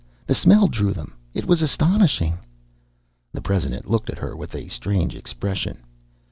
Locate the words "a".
4.55-4.67